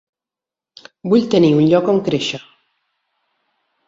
Vull 1.11 1.27
tenir 1.35 1.51
un 1.57 1.67
lloc 1.73 1.91
on 1.93 1.99
créixer. 2.07 2.39